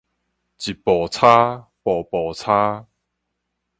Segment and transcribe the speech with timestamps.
[0.03, 0.07] 一步差，
[1.83, 2.87] 步步差